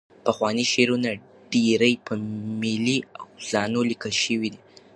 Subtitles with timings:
[0.25, 1.09] پخواني شعرونه
[1.51, 2.13] ډېری په
[2.61, 4.61] ملي اوزانو لیکل شوي دي.